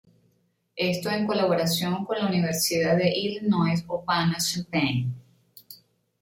[0.77, 5.13] Esto en colaboración con la Universidad de Illinois Urbana-Champaign.